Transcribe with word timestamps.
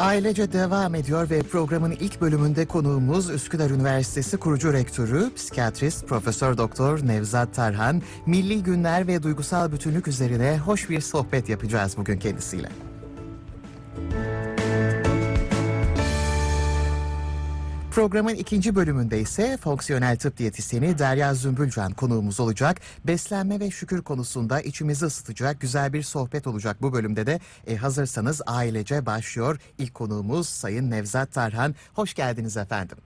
Ailece 0.00 0.52
devam 0.52 0.94
ediyor 0.94 1.30
ve 1.30 1.42
programın 1.42 1.90
ilk 1.90 2.20
bölümünde 2.20 2.66
konuğumuz 2.66 3.30
Üsküdar 3.30 3.70
Üniversitesi 3.70 4.36
kurucu 4.36 4.72
rektörü, 4.72 5.34
psikiyatrist 5.34 6.06
Profesör 6.06 6.58
Doktor 6.58 7.06
Nevzat 7.06 7.54
Tarhan. 7.54 8.02
Milli 8.26 8.62
günler 8.62 9.06
ve 9.06 9.22
duygusal 9.22 9.72
bütünlük 9.72 10.08
üzerine 10.08 10.58
hoş 10.58 10.90
bir 10.90 11.00
sohbet 11.00 11.48
yapacağız 11.48 11.96
bugün 11.96 12.18
kendisiyle. 12.18 12.68
Programın 17.90 18.34
ikinci 18.34 18.74
bölümünde 18.74 19.20
ise 19.20 19.56
fonksiyonel 19.56 20.16
tıp 20.16 20.36
diyetisyeni 20.36 20.98
Derya 20.98 21.34
Zümbülcan 21.34 21.92
konuğumuz 21.92 22.40
olacak. 22.40 22.80
Beslenme 23.04 23.60
ve 23.60 23.70
şükür 23.70 24.02
konusunda 24.02 24.60
içimizi 24.60 25.04
ısıtacak 25.04 25.60
güzel 25.60 25.92
bir 25.92 26.02
sohbet 26.02 26.46
olacak 26.46 26.76
bu 26.82 26.92
bölümde 26.92 27.26
de. 27.26 27.40
E, 27.66 27.76
hazırsanız 27.76 28.42
ailece 28.46 29.06
başlıyor. 29.06 29.58
İlk 29.78 29.94
konuğumuz 29.94 30.48
Sayın 30.48 30.90
Nevzat 30.90 31.32
Tarhan. 31.32 31.74
Hoş 31.94 32.14
geldiniz 32.14 32.56
efendim. 32.56 32.98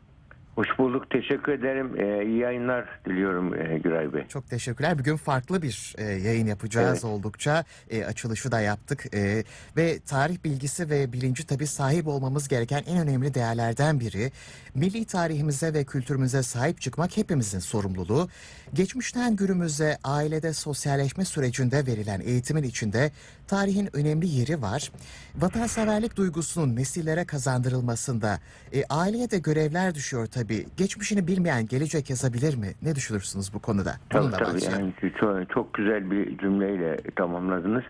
Hoş 0.57 0.69
bulduk. 0.79 1.11
Teşekkür 1.11 1.53
ederim. 1.53 2.01
Ee, 2.01 2.25
iyi 2.27 2.39
yayınlar 2.39 2.85
diliyorum 3.07 3.55
e, 3.55 3.79
Güray 3.79 4.13
Bey. 4.13 4.27
Çok 4.29 4.51
teşekkürler. 4.51 4.99
Bugün 4.99 5.17
farklı 5.17 5.63
bir 5.63 5.95
e, 5.99 6.05
yayın 6.05 6.47
yapacağız 6.47 6.89
Evet. 6.93 7.05
oldukça. 7.05 7.65
E, 7.91 8.05
açılışı 8.05 8.53
da 8.53 8.61
yaptık. 8.61 9.15
E, 9.15 9.45
ve 9.77 9.99
tarih 10.01 10.45
bilgisi 10.45 10.91
ve 10.91 11.13
bilinci 11.13 11.47
tabii 11.47 11.67
sahip 11.67 12.09
olmamız 12.09 12.49
gereken 12.49 12.83
en 12.87 12.99
önemli 12.99 13.35
değerlerden 13.35 14.01
biri. 14.01 14.31
Milli 14.75 15.05
tarihimize 15.05 15.75
ve 15.75 15.85
kültürümüze 15.85 16.43
sahip 16.43 16.81
çıkmak 16.81 17.17
hepimizin 17.17 17.59
sorumluluğu. 17.59 18.29
Geçmişten 18.75 19.37
günümüze 19.37 19.99
ailede 20.05 20.53
sosyalleşme 20.53 21.25
sürecinde 21.25 21.87
verilen 21.87 22.21
eğitimin 22.21 22.63
içinde 22.63 23.11
tarihin 23.49 23.89
önemli 23.93 24.27
yeri 24.27 24.63
var. 24.63 24.91
Vatanseverlik 25.37 26.17
duygusunun 26.17 26.77
nesillere 26.77 27.25
kazandırılmasında 27.25 28.39
e, 28.73 28.85
aileye 28.91 29.31
de 29.31 29.39
görevler 29.39 29.95
düşüyor 29.95 30.27
tabii. 30.27 30.67
Geçmişini 30.77 31.27
bilmeyen 31.27 31.67
gelecek 31.67 32.11
yazabilir 32.11 32.57
mi? 32.57 32.67
Ne 32.83 32.95
düşünürsünüz 32.95 33.55
bu 33.55 33.59
konuda? 33.59 33.93
Tabii 34.11 34.23
Bununla 34.23 34.37
tabii. 34.37 34.55
başlayalım. 34.55 34.93
Yani 35.03 35.13
çok, 35.21 35.51
çok 35.51 35.75
güzel 35.75 36.11
bir 36.11 36.39
cümleyle 36.39 36.97
tamamladınız. 37.17 37.85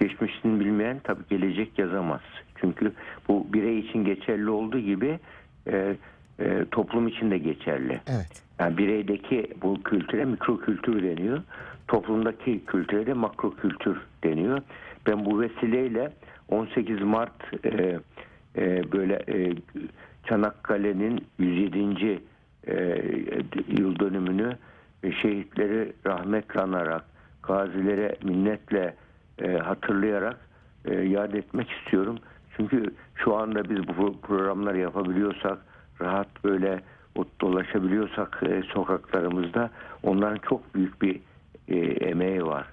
Geçmişini 0.00 0.60
bilmeyen 0.60 1.00
tabii 1.04 1.22
gelecek 1.30 1.78
yazamaz. 1.78 2.20
Çünkü 2.60 2.92
bu 3.28 3.46
birey 3.52 3.78
için 3.78 4.04
geçerli 4.04 4.50
olduğu 4.50 4.78
gibi 4.78 5.20
e, 5.66 5.96
e, 6.40 6.64
toplum 6.70 7.08
için 7.08 7.30
de 7.30 7.38
geçerli. 7.38 8.00
Evet. 8.06 8.42
Yani 8.58 8.78
bireydeki 8.78 9.50
bu 9.62 9.82
kültüre 9.82 10.24
mikro 10.24 10.60
kültür 10.60 11.02
deniyor. 11.02 11.42
Toplumdaki 11.88 12.64
kültüre 12.66 13.06
de 13.06 13.12
makro 13.12 13.54
kültür 13.54 14.00
deniyor. 14.24 14.62
Ben 15.06 15.24
bu 15.24 15.40
vesileyle 15.40 16.12
18 16.48 17.02
Mart 17.02 17.64
e, 17.64 17.98
e, 18.56 18.92
böyle 18.92 19.14
e, 19.28 19.52
Çanakkale'nin 20.24 21.26
107. 21.38 22.20
E, 22.66 23.02
yıl 23.68 23.98
dönümünü 23.98 24.56
e, 25.02 25.12
şehitleri 25.12 25.92
rahmetle 26.06 26.60
anarak, 26.60 27.04
gazilere 27.42 28.16
minnetle 28.22 28.94
e, 29.42 29.52
hatırlayarak 29.52 30.36
e, 30.84 30.94
yad 30.94 31.34
etmek 31.34 31.70
istiyorum. 31.70 32.18
Çünkü 32.56 32.94
şu 33.14 33.36
anda 33.36 33.70
biz 33.70 33.88
bu 33.88 34.20
programları 34.20 34.78
yapabiliyorsak, 34.78 35.58
rahat 36.00 36.44
böyle 36.44 36.80
dolaşabiliyorsak 37.40 38.42
e, 38.46 38.62
sokaklarımızda 38.62 39.70
onların 40.02 40.38
çok 40.48 40.74
büyük 40.74 41.02
bir 41.02 41.20
e, 41.68 41.76
emeği 41.78 42.46
var. 42.46 42.66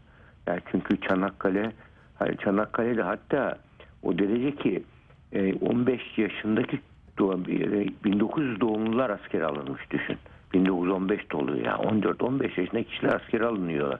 Yani 0.47 0.59
çünkü 0.71 1.01
Çanakkale, 1.01 1.71
hani 2.19 2.37
Çanakkale'de 2.37 3.01
hatta 3.01 3.57
o 4.03 4.17
derece 4.19 4.55
ki 4.55 4.83
e, 5.31 5.53
15 5.53 6.17
yaşındaki 6.17 6.79
doğum, 7.17 7.41
e, 7.41 7.87
1900 8.03 8.61
doğumlular 8.61 9.09
asker 9.09 9.41
alınmış 9.41 9.91
düşün. 9.91 10.17
1915 10.53 11.31
doluyor 11.31 11.65
ya. 11.65 11.75
14-15 11.75 12.59
yaşındaki 12.59 12.89
kişiler 12.89 13.13
asker 13.13 13.41
alınıyor. 13.41 13.99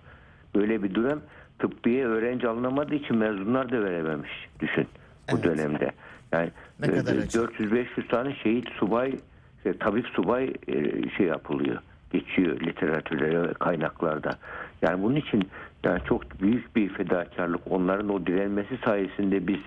Böyle 0.55 0.83
bir 0.83 0.95
dönem 0.95 1.19
tıbbiye 1.59 2.05
öğrenci 2.05 2.47
alınamadığı 2.47 2.95
için 2.95 3.17
mezunlar 3.17 3.71
da 3.71 3.83
verememiş 3.83 4.31
düşün 4.59 4.87
bu 5.31 5.35
Evet. 5.35 5.43
dönemde. 5.43 5.91
Yani 6.31 6.49
Ne 6.79 6.87
kadar 6.87 7.15
e, 7.15 7.19
acı. 7.19 7.39
400-500 7.39 8.07
tane 8.07 8.35
şehit 8.43 8.69
subay, 8.69 9.15
işte, 9.57 9.77
tabip 9.77 10.07
subay 10.07 10.53
e, 10.67 11.09
şey 11.09 11.25
yapılıyor. 11.27 11.77
Geçiyor 12.11 12.59
literatürde 12.61 13.43
ve 13.43 13.53
kaynaklarda. 13.53 14.31
Yani 14.81 15.03
bunun 15.03 15.15
için 15.15 15.49
yani 15.87 16.01
çok 16.03 16.41
büyük 16.41 16.75
bir 16.75 16.89
fedakarlık. 16.89 17.61
Onların 17.69 18.09
o 18.09 18.25
direnmesi 18.25 18.77
sayesinde 18.85 19.47
biz 19.47 19.59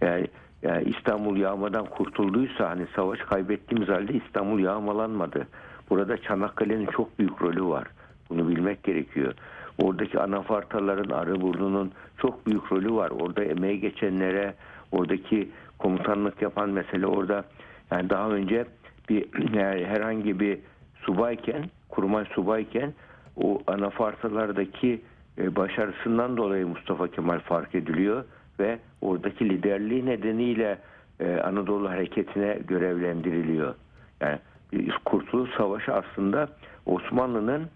yani, 0.00 0.26
yani 0.62 0.84
İstanbul 0.84 1.36
yağmadan 1.36 1.84
kurtulduysa 1.84 2.70
hani 2.70 2.86
savaş 2.96 3.18
kaybettiğimiz 3.20 3.88
halde 3.88 4.12
İstanbul 4.12 4.60
yağmalanmadı. 4.60 5.46
Burada 5.90 6.16
Çanakkale'nin 6.16 6.86
çok 6.86 7.18
büyük 7.18 7.42
rolü 7.42 7.64
var. 7.64 7.88
Bunu 8.30 8.48
bilmek 8.48 8.82
gerekiyor. 8.82 9.34
Oradaki 9.78 10.20
anafartaların, 10.20 11.10
Arıburnu'nun 11.10 11.92
çok 12.18 12.46
büyük 12.46 12.72
rolü 12.72 12.94
var. 12.94 13.10
Orada 13.10 13.44
emeği 13.44 13.80
geçenlere, 13.80 14.54
oradaki 14.92 15.48
komutanlık 15.78 16.42
yapan 16.42 16.70
mesele 16.70 17.06
orada 17.06 17.44
yani 17.90 18.10
daha 18.10 18.30
önce 18.30 18.64
bir 19.08 19.54
yani 19.54 19.84
herhangi 19.84 20.40
bir 20.40 20.58
subayken, 21.02 21.64
kurmay 21.88 22.24
subayken 22.24 22.92
o 23.36 23.62
anafartalardaki 23.66 25.00
başarısından 25.38 26.36
dolayı 26.36 26.66
Mustafa 26.66 27.08
Kemal 27.08 27.40
fark 27.40 27.74
ediliyor 27.74 28.24
ve 28.58 28.78
oradaki 29.00 29.50
liderliği 29.50 30.06
nedeniyle 30.06 30.78
e, 31.20 31.36
Anadolu 31.36 31.90
hareketine 31.90 32.58
görevlendiriliyor. 32.68 33.74
Yani 34.20 34.38
e, 34.72 34.88
Kurtuluş 35.04 35.50
Savaşı 35.56 35.92
aslında 35.92 36.48
Osmanlı'nın 36.86 37.68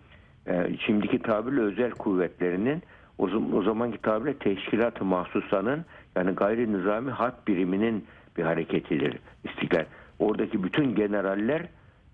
e, 0.46 0.76
şimdiki 0.86 1.18
tabirle 1.22 1.60
özel 1.60 1.90
kuvvetlerinin 1.90 2.82
o 3.18 3.62
zamanki 3.62 3.98
tabirle 3.98 4.34
teşkilat-ı 4.34 5.04
mahsusanın 5.04 5.84
yani 6.16 6.30
gayri 6.30 6.72
nizami 6.72 7.10
hat 7.10 7.48
biriminin 7.48 8.04
bir 8.36 8.42
hareketidir 8.42 9.18
İstiklal. 9.44 9.84
Oradaki 10.18 10.62
bütün 10.62 10.94
generaller 10.94 11.62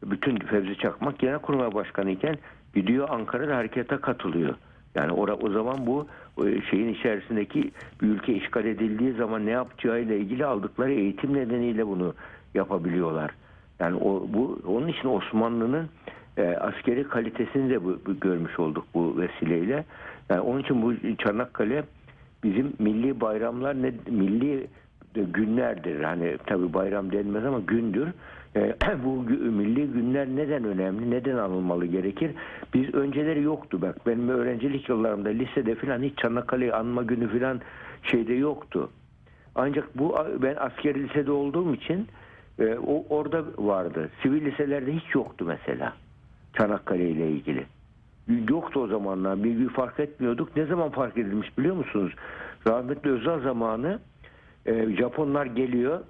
bütün 0.03 0.37
Fevzi 0.37 0.79
Çakmak 0.79 1.19
Genelkurmay 1.19 1.75
Başkanı 1.75 2.11
iken 2.11 2.39
gidiyor 2.75 3.09
Ankara'da 3.11 3.57
harekete 3.57 3.97
katılıyor. 3.97 4.55
Yani 4.95 5.13
ora, 5.13 5.35
o 5.35 5.51
zaman 5.51 5.87
bu 5.87 6.07
e, 6.47 6.63
şeyin 6.71 6.95
içerisindeki 6.95 7.71
bir 8.03 8.09
ülke 8.09 8.33
işgal 8.33 8.65
edildiği 8.65 9.13
zaman 9.13 9.47
ne 9.47 9.51
yapacağıyla 9.51 10.15
ilgili 10.15 10.47
aldıkları 10.47 10.93
eğitim 10.93 11.35
nedeniyle 11.35 11.87
bunu 11.87 12.15
yapabiliyorlar. 12.55 13.31
Yani 13.81 13.97
o 13.97 14.27
bu 14.29 14.61
onun 14.67 14.89
için 14.89 15.09
Osmanlı'nın 15.09 15.89
e, 16.37 16.43
askeri 16.43 17.05
kalitesini 17.05 17.71
de 17.71 17.85
bu, 17.85 17.99
bu 18.07 18.21
görmüş 18.21 18.59
olduk 18.59 18.85
bu 18.95 19.19
vesileyle. 19.19 19.85
Yani 20.31 20.41
onun 20.41 20.61
için 20.61 20.83
bu 20.83 21.17
Çanakkale 21.19 21.85
bizim 22.45 22.73
milli 22.79 23.21
bayramlar 23.21 23.83
ne 23.83 23.93
milli 24.11 24.67
günlerdir. 25.15 26.03
Hani 26.03 26.37
tabi 26.47 26.75
bayram 26.75 27.13
denmez 27.13 27.45
ama 27.45 27.59
gündür. 27.59 28.09
E, 28.57 28.77
bu 29.05 29.23
milli 29.33 29.87
günler 29.87 30.29
neden 30.29 30.65
önemli, 30.65 31.11
neden 31.11 31.37
anılmalı 31.37 31.87
gerekir? 31.87 32.31
Biz 32.75 32.95
önceleri 32.95 33.43
yoktu 33.43 33.83
bak. 33.83 34.07
Benim 34.07 34.29
öğrencilik 34.29 34.89
yıllarımda 34.89 35.29
lisede 35.29 35.75
falan 35.75 36.03
hiç 36.03 36.19
Çanakkale 36.19 36.73
anma 36.73 37.03
günü 37.03 37.39
falan 37.39 37.61
şeyde 38.03 38.35
yoktu. 38.35 38.91
Ancak 39.55 39.99
bu 39.99 40.17
ben 40.43 40.57
askeri 40.57 41.09
lisede 41.09 41.33
olduğum 41.33 41.75
için 41.75 42.07
e, 42.59 42.75
o 42.87 43.05
orada 43.09 43.45
vardı. 43.59 44.11
Sivil 44.23 44.45
liselerde 44.45 44.93
hiç 44.93 45.15
yoktu 45.15 45.45
mesela. 45.45 45.93
Çanakkale 46.57 47.11
ile 47.11 47.31
ilgili. 47.31 47.67
Yoktu 48.49 48.81
o 48.81 48.87
zamanlar. 48.87 49.45
Bir, 49.45 49.59
bir 49.59 49.69
fark 49.69 50.01
etmiyorduk. 50.01 50.57
Ne 50.57 50.65
zaman 50.65 50.91
fark 50.91 51.19
edilmiş 51.19 51.59
biliyor 51.59 51.77
musunuz? 51.77 52.13
Rahmetli 52.67 53.11
Özal 53.11 53.41
zamanı 53.41 53.99
e, 54.67 54.97
Japonlar 54.97 55.47
geliyor. 55.47 56.01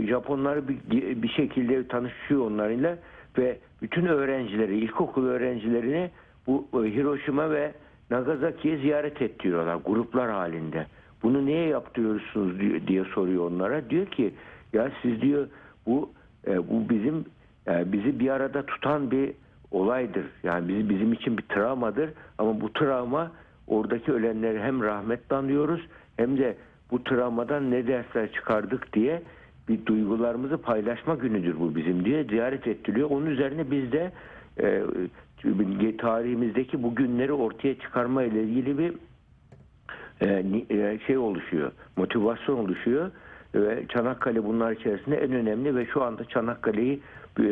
Japonlar 0.00 0.68
bir, 0.68 1.22
bir 1.22 1.28
şekilde 1.28 1.88
tanışıyor 1.88 2.46
onlarla 2.46 2.98
ve 3.38 3.58
bütün 3.82 4.06
öğrencileri, 4.06 4.78
ilkokul 4.78 5.26
öğrencilerini 5.26 6.10
bu 6.46 6.68
e, 6.74 6.76
Hiroşima 6.76 7.50
ve 7.50 7.72
Nagasaki'ye 8.10 8.76
ziyaret 8.76 9.22
ettiriyorlar 9.22 9.78
gruplar 9.86 10.30
halinde. 10.30 10.86
Bunu 11.22 11.46
niye 11.46 11.66
yaptırıyorsunuz 11.66 12.60
diye 12.86 13.04
soruyor 13.04 13.50
onlara. 13.50 13.90
Diyor 13.90 14.06
ki 14.06 14.34
ya 14.72 14.90
siz 15.02 15.20
diyor 15.20 15.48
bu 15.86 16.10
e, 16.46 16.68
bu 16.70 16.88
bizim 16.90 17.24
e, 17.68 17.92
bizi 17.92 18.20
bir 18.20 18.28
arada 18.30 18.66
tutan 18.66 19.10
bir 19.10 19.32
olaydır. 19.70 20.24
Yani 20.42 20.68
bizi, 20.68 20.88
bizim 20.88 21.12
için 21.12 21.38
bir 21.38 21.42
travmadır 21.42 22.10
ama 22.38 22.60
bu 22.60 22.72
travma 22.72 23.32
oradaki 23.66 24.12
ölenleri 24.12 24.60
hem 24.60 24.82
rahmetle 24.82 25.36
anıyoruz 25.36 25.80
hem 26.16 26.38
de 26.38 26.56
bu 26.90 27.04
travmadan 27.04 27.70
ne 27.70 27.86
dersler 27.86 28.32
çıkardık 28.32 28.92
diye 28.92 29.22
bir 29.68 29.86
duygularımızı 29.86 30.58
paylaşma 30.58 31.14
günüdür 31.14 31.60
bu 31.60 31.76
bizim 31.76 32.04
diye 32.04 32.24
ziyaret 32.24 32.66
ettiriyor. 32.66 33.10
Onun 33.10 33.26
üzerine 33.26 33.70
biz 33.70 33.92
de 33.92 34.12
e, 34.60 34.82
tarihimizdeki 35.98 36.82
bu 36.82 36.94
günleri 36.94 37.32
ortaya 37.32 37.78
çıkarma 37.78 38.22
ile 38.22 38.42
ilgili 38.42 38.78
bir 38.78 38.94
e, 40.20 40.44
e, 40.70 40.98
şey 41.06 41.18
oluşuyor, 41.18 41.72
motivasyon 41.96 42.58
oluşuyor. 42.58 43.10
ve 43.54 43.86
Çanakkale 43.88 44.44
bunlar 44.44 44.72
içerisinde 44.72 45.16
en 45.16 45.32
önemli 45.32 45.76
ve 45.76 45.86
şu 45.86 46.02
anda 46.02 46.24
Çanakkale'yi 46.24 47.00
e, 47.38 47.42
e, 47.42 47.48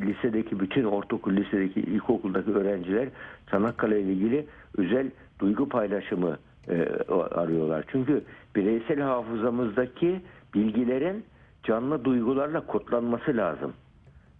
lisedeki 0.00 0.60
bütün 0.60 0.84
ortaokul, 0.84 1.36
lisedeki, 1.36 1.80
ilkokuldaki 1.80 2.50
öğrenciler 2.50 3.08
Çanakkale 3.50 4.00
ile 4.00 4.12
ilgili 4.12 4.46
özel 4.78 5.10
duygu 5.40 5.68
paylaşımı 5.68 6.38
e, 6.68 6.88
arıyorlar. 7.10 7.84
Çünkü 7.92 8.22
bireysel 8.56 9.00
hafızamızdaki 9.00 10.20
bilgilerin 10.54 11.24
canlı 11.62 12.04
duygularla 12.04 12.66
kodlanması 12.66 13.36
lazım. 13.36 13.72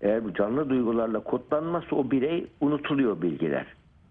Eğer 0.00 0.25
bu 0.25 0.34
canlı 0.34 0.70
duygularla 0.70 1.20
kodlanmazsa 1.20 1.96
o 1.96 2.11
birey 2.11 2.46
unutuluyor 2.61 3.22
bilgiler. 3.22 3.66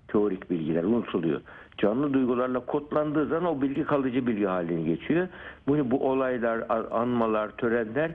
Teorik 0.07 0.49
bilgiler 0.49 0.83
unutuluyor. 0.83 1.41
Canlı 1.77 2.13
duygularla 2.13 2.59
kodlandığı 2.59 3.27
zaman 3.27 3.57
o 3.57 3.61
bilgi 3.61 3.83
kalıcı 3.83 4.27
bilgi 4.27 4.45
haline 4.45 4.81
geçiyor. 4.81 5.27
Bu, 5.67 5.91
bu 5.91 6.09
olaylar, 6.09 6.63
anmalar, 6.91 7.49
törenler 7.49 8.11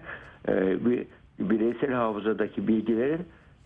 e, 0.49 0.85
bir 0.85 1.07
bireysel 1.39 1.93
hafızadaki 1.93 2.69
bilgilerin 2.69 3.21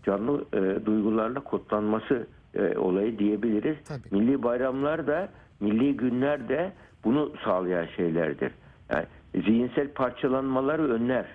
canlı 0.05 0.45
e, 0.53 0.85
duygularla 0.85 1.39
kodlanması 1.39 2.27
e, 2.55 2.77
olayı 2.77 3.19
diyebiliriz. 3.19 3.77
Tabii. 3.87 4.15
Milli 4.21 4.43
bayramlar 4.43 5.07
da, 5.07 5.29
milli 5.59 5.97
günler 5.97 6.49
de 6.49 6.71
bunu 7.03 7.31
sağlayan 7.43 7.85
şeylerdir. 7.85 8.51
Yani 8.93 9.05
zihinsel 9.35 9.93
parçalanmaları 9.93 10.93
önler. 10.93 11.25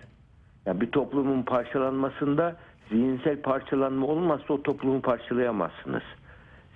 Yani 0.66 0.80
bir 0.80 0.90
toplumun 0.90 1.42
parçalanmasında 1.42 2.56
zihinsel 2.88 3.42
parçalanma 3.42 4.06
olmazsa 4.06 4.54
o 4.54 4.62
toplumu 4.62 5.02
parçalayamazsınız. 5.02 6.02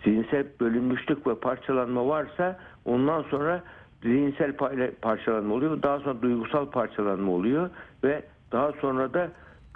Zihinsel 0.04 0.46
bölünmüşlük 0.60 1.26
ve 1.26 1.34
parçalanma 1.34 2.06
varsa 2.06 2.58
ondan 2.84 3.22
sonra 3.22 3.62
zihinsel 4.02 4.56
parçalanma 5.02 5.54
oluyor. 5.54 5.82
Daha 5.82 5.98
sonra 5.98 6.22
duygusal 6.22 6.66
parçalanma 6.66 7.32
oluyor 7.32 7.70
ve 8.04 8.22
daha 8.52 8.72
sonra 8.72 9.14
da 9.14 9.28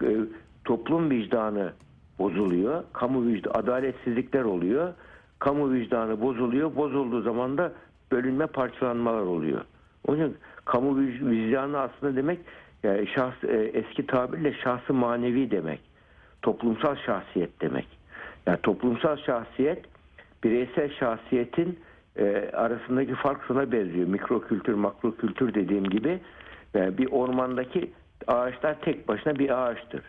e, 0.03 0.09
toplum 0.65 1.11
vicdanı 1.11 1.73
bozuluyor. 2.19 2.85
Kamu 2.93 3.27
vicdanı, 3.27 3.55
adaletsizlikler 3.55 4.45
oluyor. 4.45 4.93
Kamu 5.39 5.73
vicdanı 5.73 6.21
bozuluyor. 6.21 6.77
Bozulduğu 6.77 7.23
zaman 7.23 7.59
da 7.59 7.73
bölünme 8.13 8.47
parçalanmalar 8.47 9.23
oluyor. 9.23 9.61
Onun 10.07 10.17
için 10.17 10.37
kamu 10.67 11.01
vic- 11.01 11.31
vicdanı 11.31 11.79
aslında 11.79 12.17
demek 12.17 12.39
yani 12.83 13.07
şahs, 13.07 13.45
e, 13.45 13.71
eski 13.75 14.07
tabirle 14.07 14.55
şahsı 14.55 14.95
manevi 14.95 15.51
demek. 15.51 15.81
Toplumsal 16.43 16.97
şahsiyet 16.97 17.61
demek. 17.61 17.87
Yani 18.47 18.59
toplumsal 18.63 19.17
şahsiyet 19.17 19.85
bireysel 20.45 20.91
şahsiyetin 20.93 21.79
e, 22.17 22.51
arasındaki 22.53 23.15
fark 23.15 23.45
şuna 23.49 23.73
benziyor. 23.73 24.09
Mikro 24.09 24.41
kültür, 24.41 24.75
makro 24.75 25.17
kültür 25.17 25.55
dediğim 25.55 25.85
gibi 25.85 26.21
e, 26.75 26.99
bir 26.99 27.13
ormandaki 27.13 27.91
ağaçlar 28.27 28.81
tek 28.81 29.09
başına 29.09 29.39
bir 29.39 29.63
ağaçtır. 29.63 30.03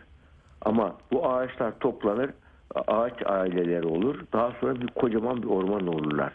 Ama 0.62 0.96
bu 1.12 1.28
ağaçlar 1.30 1.78
toplanır, 1.78 2.30
ağaç 2.74 3.26
aileleri 3.26 3.86
olur. 3.86 4.20
Daha 4.32 4.52
sonra 4.60 4.80
bir 4.80 4.86
kocaman 4.86 5.42
bir 5.42 5.48
orman 5.48 5.86
olurlar. 5.86 6.32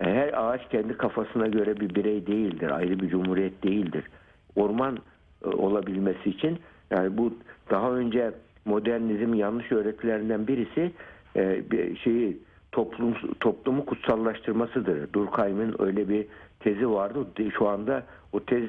E, 0.00 0.04
Her 0.04 0.48
ağaç 0.48 0.68
kendi 0.68 0.96
kafasına 0.96 1.46
göre 1.46 1.80
bir 1.80 1.94
birey 1.94 2.26
değildir, 2.26 2.70
ayrı 2.70 3.00
bir 3.00 3.08
cumhuriyet 3.08 3.64
değildir. 3.64 4.04
Orman 4.56 4.98
e, 5.44 5.48
olabilmesi 5.48 6.30
için 6.30 6.58
yani 6.90 7.16
bu 7.16 7.34
daha 7.70 7.92
önce 7.92 8.32
modernizm 8.64 9.34
yanlış 9.34 9.72
öğretilerinden 9.72 10.46
birisi 10.46 10.92
e, 11.36 11.62
şeyi 12.04 12.38
toplum 12.72 13.14
toplumu 13.40 13.86
kutsallaştırmasıdır. 13.86 15.12
Durkheim'in 15.12 15.82
öyle 15.82 16.08
bir 16.08 16.26
tezi 16.60 16.90
vardı. 16.90 17.26
Şu 17.58 17.68
anda 17.68 18.02
o 18.32 18.40
tez 18.40 18.64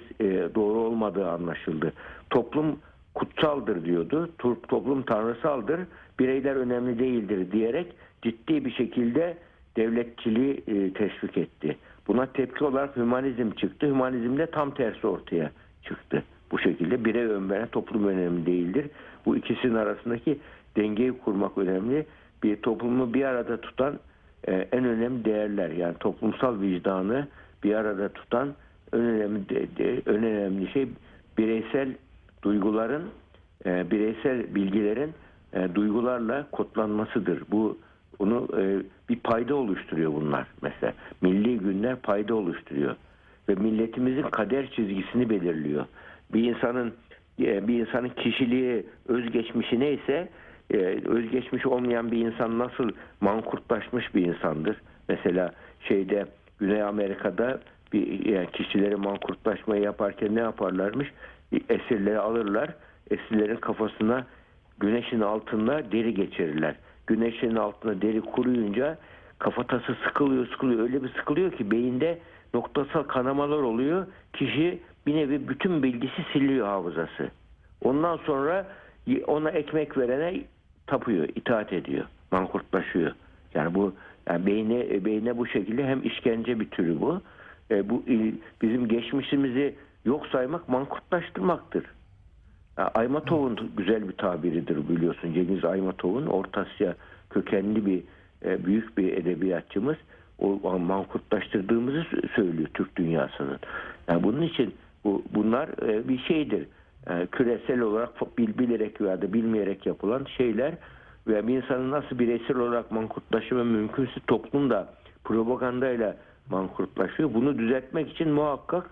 doğru 0.56 0.80
olmadığı 0.80 1.30
anlaşıldı. 1.30 1.94
Toplum 2.30 2.80
kutsaldır 3.14 3.86
diyordu. 3.86 4.30
Toplum 4.68 5.02
tanrısaldır. 5.02 5.80
Bireyler 6.20 6.56
önemli 6.56 7.00
değildir 7.00 7.52
diyerek 7.52 7.94
ciddi 8.22 8.66
bir 8.66 8.72
şekilde 8.72 9.38
devletçiliği 9.78 10.64
e, 10.68 10.94
teşvik 10.94 11.38
etti. 11.38 11.78
Buna 12.08 12.26
tepki 12.26 12.64
olarak 12.66 12.98
hümanizm 12.98 13.52
çıktı. 13.52 13.88
Hümanizmde 13.88 14.46
tam 14.46 14.74
tersi 14.74 15.08
ortaya 15.08 15.52
çıktı. 15.84 16.24
Bu 16.52 16.60
şekilde 16.60 17.06
birey 17.06 17.26
ön 17.26 17.66
toplum 17.72 18.08
önemli 18.08 18.46
değildir. 18.46 18.86
Bu 19.26 19.38
ikisinin 19.38 19.76
arasındaki 19.76 20.38
dengeyi 20.76 21.12
kurmak 21.18 21.58
önemli. 21.58 22.06
Bir 22.44 22.56
toplumu 22.56 23.14
bir 23.14 23.24
arada 23.26 23.62
tutan 23.62 24.00
e, 24.48 24.54
en 24.54 24.86
önemli 24.86 25.26
değerler 25.26 25.70
yani 25.70 25.96
toplumsal 26.00 26.62
vicdanı 26.62 27.28
bir 27.64 27.76
arada 27.76 28.10
tutan 28.10 28.54
en 28.94 29.00
önemli 29.00 29.50
de, 29.50 29.68
de- 29.78 30.02
en 30.08 30.24
önemli 30.24 30.72
şey 30.72 30.88
bireysel 31.38 31.96
duyguların 32.44 33.04
e, 33.66 33.92
bireysel 33.92 34.56
bilgilerin 34.56 35.12
e, 35.54 35.76
duygularla 35.76 36.48
kodlanmasıdır. 36.52 37.44
Bu 37.52 37.78
onu 38.20 38.48
e, 38.58 38.82
bir 39.10 39.20
payda 39.20 39.56
oluşturuyor 39.56 40.14
bunlar 40.14 40.48
mesela. 40.62 40.94
Milli 41.22 41.58
günler 41.58 41.96
payda 41.96 42.36
oluşturuyor 42.36 42.96
ve 43.50 43.56
milletimizin 43.56 44.22
kader 44.22 44.72
çizgisini 44.72 45.30
belirliyor. 45.30 45.86
Bir 46.34 46.44
insanın 46.44 46.94
e, 47.40 47.68
bir 47.68 47.80
insanın 47.80 48.10
kişiliği, 48.10 48.86
özgeçmişi 49.08 49.80
neyse 49.80 50.30
e, 50.72 50.78
özgeçmiş 51.06 51.66
olmayan 51.66 52.12
bir 52.12 52.18
insan 52.18 52.60
nasıl 52.60 52.90
mankurtlaşmış 53.22 54.16
bir 54.16 54.26
insandır. 54.26 54.78
Mesela 55.10 55.52
şeyde 55.80 56.26
Güney 56.60 56.84
Amerika'da 56.84 57.60
bir 57.94 58.26
yani 58.26 58.48
kişileri 58.52 58.96
mankurtlaşmayı 58.96 59.82
yaparken 59.82 60.36
ne 60.36 60.40
yaparlarmış? 60.40 61.12
Esirleri 61.70 62.20
alırlar. 62.20 62.70
Esirlerin 63.12 63.56
kafasına 63.56 64.26
güneşin 64.80 65.22
altında 65.22 65.92
deri 65.92 66.14
geçirirler. 66.14 66.76
Güneşin 67.08 67.56
altında 67.56 68.02
deri 68.02 68.22
kuruyunca 68.22 68.98
kafatası 69.40 69.96
sıkılıyor 70.08 70.48
sıkılıyor 70.48 70.80
öyle 70.80 71.04
bir 71.04 71.10
sıkılıyor 71.10 71.52
ki 71.52 71.72
beyinde 71.72 72.20
noktasal 72.54 73.04
kanamalar 73.04 73.58
oluyor. 73.58 74.08
Kişi 74.34 74.80
bir 75.08 75.16
nevi 75.16 75.50
bütün 75.50 75.84
bilgisi 75.84 76.26
siliyor 76.34 76.68
hafızası. 76.68 77.32
Ondan 77.84 78.18
sonra 78.18 78.68
ona 79.28 79.50
ekmek 79.50 79.98
verene 79.98 80.42
tapıyor, 80.88 81.28
itaat 81.36 81.74
ediyor, 81.74 82.06
mankurtlaşıyor. 82.32 83.12
Yani 83.54 83.76
bu 83.76 83.94
yani 84.30 84.46
beyne 84.46 85.06
beyne 85.06 85.38
bu 85.38 85.48
şekilde 85.48 85.86
hem 85.86 86.04
işkence 86.04 86.60
bir 86.60 86.70
türü 86.70 87.02
bu. 87.02 87.22
E, 87.72 87.90
bu 87.90 88.04
bizim 88.62 88.88
geçmişimizi 88.88 89.76
yok 90.06 90.28
saymak 90.28 90.70
mankurtlaştırmaktır. 90.70 91.84
Aymatov'un 92.84 93.72
güzel 93.78 94.08
bir 94.08 94.14
tabiridir 94.14 94.90
biliyorsun. 94.90 95.34
Cengiz 95.34 95.66
Aymatov'un 95.66 96.26
Orta 96.26 96.62
Asya 96.62 96.96
kökenli 97.30 97.86
bir 97.86 98.04
e, 98.46 98.66
büyük 98.66 98.98
bir 98.98 99.14
edebiyatçımız. 99.14 99.96
O 100.40 100.80
mankurtlaştırdığımızı 100.80 101.98
sö- 101.98 102.36
söylüyor 102.36 102.70
Türk 102.74 102.96
dünyasının. 102.96 103.60
Yani 104.08 104.24
bunun 104.24 104.42
için 104.42 104.74
bu 105.04 105.24
bunlar 105.34 105.70
e, 105.90 106.08
bir 106.08 106.18
şeydir. 106.18 106.68
E, 107.10 107.26
küresel 107.26 107.80
olarak 107.80 108.38
bil, 108.38 108.58
bilerek 108.58 109.02
veya 109.02 109.22
da 109.22 109.34
bilmeyerek 109.34 109.86
yapılan 109.86 110.26
şeyler 110.38 110.74
ve 111.28 111.48
bir 111.48 111.58
insanın 111.58 111.92
nasıl 111.92 112.20
bireysel 112.20 112.58
olarak 112.58 112.92
mankurtlaşımı 112.92 113.66
mümkünse 113.66 114.20
toplumda 114.28 114.94
propagandayla 115.24 116.18
mankurtlaşıyor. 116.50 117.34
Bunu 117.34 117.58
düzeltmek 117.58 118.12
için 118.12 118.30
muhakkak 118.30 118.90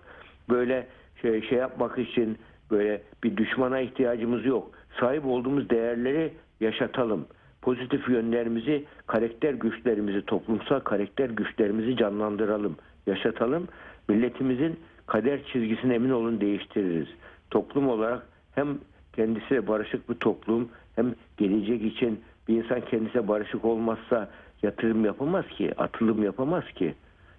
böyle 0.50 0.86
şey, 1.22 1.48
şey 1.48 1.58
yapmak 1.58 1.98
için 1.98 2.38
böyle 2.70 3.02
bir 3.24 3.36
düşmana 3.36 3.80
ihtiyacımız 3.80 4.46
yok. 4.46 4.70
Sahip 5.00 5.26
olduğumuz 5.26 5.70
değerleri 5.70 6.32
yaşatalım. 6.60 7.26
Pozitif 7.62 8.08
yönlerimizi, 8.08 8.84
karakter 9.06 9.54
güçlerimizi, 9.54 10.22
toplumsal 10.22 10.80
karakter 10.80 11.30
güçlerimizi 11.30 11.96
canlandıralım, 11.96 12.76
yaşatalım. 13.06 13.68
Milletimizin 14.08 14.80
kader 15.06 15.40
çizgisini 15.52 15.94
emin 15.94 16.10
olun 16.10 16.40
değiştiririz. 16.40 17.08
Toplum 17.50 17.88
olarak 17.88 18.26
hem 18.54 18.78
kendisiyle 19.12 19.66
barışık 19.66 20.10
bir 20.10 20.14
toplum 20.14 20.68
hem 20.96 21.14
gelecek 21.36 21.82
için 21.82 22.20
bir 22.48 22.56
insan 22.56 22.80
kendisiyle 22.80 23.28
barışık 23.28 23.64
olmazsa 23.64 24.30
yatırım 24.62 25.04
yapamaz 25.04 25.46
ki, 25.48 25.72
atılım 25.78 26.22
yapamaz 26.22 26.64
ki, 26.74 26.94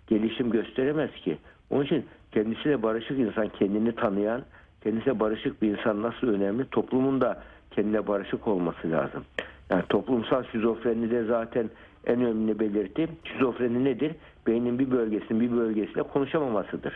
gelişim 0.07 0.51
gösteremez 0.51 1.11
ki. 1.11 1.37
Onun 1.69 1.83
için 1.83 2.05
kendisiyle 2.31 2.83
barışık 2.83 3.19
insan 3.19 3.49
kendini 3.49 3.95
tanıyan, 3.95 4.41
kendisiyle 4.87 5.19
barışık 5.19 5.61
bir 5.61 5.77
insan 5.77 6.01
nasıl 6.01 6.27
önemli? 6.27 6.65
Toplumun 6.69 7.21
da 7.21 7.43
kendine 7.71 8.07
barışık 8.07 8.47
olması 8.47 8.91
lazım. 8.91 9.25
Yani 9.69 9.83
toplumsal 9.89 10.43
şizofreni 10.51 11.11
de 11.11 11.23
zaten 11.23 11.69
en 12.05 12.21
önemli 12.21 12.59
belirti. 12.59 13.07
Şizofreni 13.23 13.83
nedir? 13.83 14.11
Beynin 14.47 14.79
bir 14.79 14.91
bölgesinin 14.91 15.39
bir 15.39 15.51
bölgesiyle 15.51 16.03
konuşamamasıdır 16.03 16.93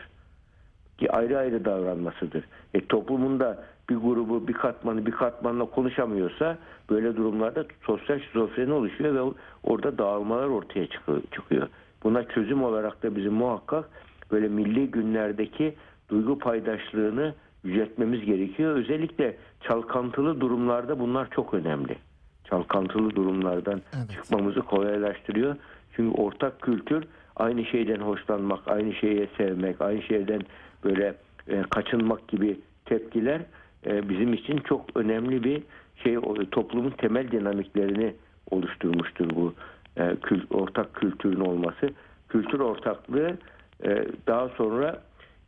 ki 0.98 1.12
ayrı 1.12 1.38
ayrı 1.38 1.65
davranmasıdır. 1.65 2.43
E, 2.74 2.86
toplumun 2.86 3.39
da 3.39 3.63
bir 3.89 3.95
grubu, 3.95 4.48
bir 4.48 4.53
katmanı 4.53 5.05
bir 5.05 5.12
katmanla 5.12 5.65
konuşamıyorsa 5.65 6.57
böyle 6.89 7.15
durumlarda 7.15 7.65
sosyal 7.81 8.19
şizofreni 8.19 8.74
oluşuyor 8.74 9.15
ve 9.15 9.33
orada 9.63 9.98
dağılmalar 9.98 10.48
ortaya 10.48 10.88
çıkıyor. 11.31 11.67
Buna 12.03 12.24
çözüm 12.24 12.63
olarak 12.63 13.03
da 13.03 13.15
bizim 13.15 13.33
muhakkak 13.33 13.89
böyle 14.31 14.48
milli 14.48 14.91
günlerdeki 14.91 15.75
duygu 16.10 16.39
paydaşlığını 16.39 17.33
yüceltmemiz 17.63 18.25
gerekiyor. 18.25 18.75
Özellikle 18.75 19.36
çalkantılı 19.62 20.41
durumlarda 20.41 21.00
bunlar 21.00 21.30
çok 21.30 21.53
önemli. 21.53 21.96
Çalkantılı 22.44 23.15
durumlardan 23.15 23.82
Evet. 23.98 24.12
çıkmamızı 24.12 24.62
kolaylaştırıyor. 24.62 25.56
Çünkü 25.96 26.22
ortak 26.22 26.62
kültür 26.62 27.03
aynı 27.36 27.65
şeyden 27.65 28.00
hoşlanmak, 28.00 28.68
aynı 28.68 28.94
şeye 28.94 29.27
sevmek, 29.38 29.82
aynı 29.82 30.01
şeyden 30.01 30.41
böyle 30.84 31.13
e, 31.48 31.62
kaçınmak 31.62 32.27
gibi 32.27 32.60
tepkiler 32.86 33.41
e, 33.86 34.10
bizim 34.10 34.34
için 34.34 34.58
çok 34.58 34.86
önemli 34.96 35.44
bir 35.44 35.63
şey 36.03 36.15
toplumun 36.51 36.89
temel 36.89 37.32
dinamiklerini 37.32 38.13
oluşturmuştur 38.51 39.30
bu 39.36 39.53
e, 39.98 40.01
kül- 40.01 40.53
ortak 40.53 40.94
kültürün 40.96 41.39
olması. 41.39 41.89
Kültür 42.30 42.60
ortaklığı 42.60 43.38
e, 43.84 44.06
daha 44.27 44.50
sonra 44.50 45.01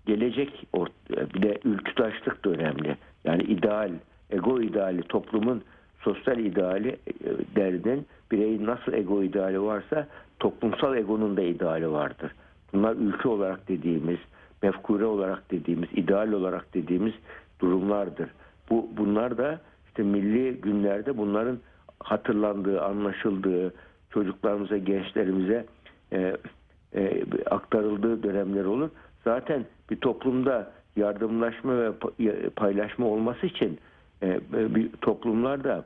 gelecek 0.06 0.68
bir 1.36 1.42
de 1.42 1.60
ülkütaşlık 1.64 2.46
da 2.46 2.50
önemli. 2.50 2.98
Yani 3.24 3.44
ideal, 3.44 3.92
ego 4.30 4.62
ideali, 4.62 5.02
toplumun 5.02 5.64
sosyal 6.02 6.40
ideali 6.40 6.90
e, 6.90 7.56
derden 7.56 8.06
bireyin 8.32 8.66
nasıl 8.66 8.94
ego 8.94 9.24
ideali 9.24 9.62
varsa 9.62 10.08
toplumsal 10.40 10.98
egonun 10.98 11.38
da 11.38 11.42
ideali 11.42 11.92
vardır. 11.92 12.32
Bunlar 12.74 12.96
ülke 12.96 13.30
olarak 13.30 13.68
dediğimiz, 13.68 14.18
mefkure 14.62 15.06
olarak 15.06 15.52
dediğimiz, 15.52 15.90
ideal 15.94 16.32
olarak 16.32 16.74
dediğimiz 16.74 17.14
durumlardır. 17.60 18.30
Bu 18.70 18.90
bunlar 18.98 19.38
da 19.38 19.62
işte 19.88 20.04
milli 20.04 20.62
günlerde 20.62 21.18
bunların 21.18 21.60
hatırlandığı, 22.00 22.82
anlaşıldığı, 22.82 23.74
çocuklarımıza, 24.10 24.78
gençlerimize 24.78 25.66
e, 26.12 26.38
e, 26.96 27.24
aktarıldığı 27.46 28.24
dönemler 28.24 28.66
olur. 28.66 28.90
Zaten 29.24 29.66
bir 29.90 29.96
toplumda 29.96 30.72
yardımlaşma 30.96 31.78
ve 31.78 31.88
pa- 31.88 32.50
paylaşma 32.50 33.06
olması 33.08 33.46
için 33.46 33.80
e, 34.24 34.40
bir 34.76 34.92
toplumlarda 34.92 35.86